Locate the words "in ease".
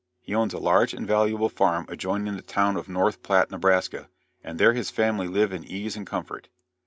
5.53-5.95